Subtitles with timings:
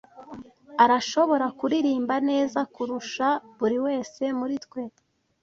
[0.83, 4.81] Arashobora kuririmba neza kurusha buri wese muri twe.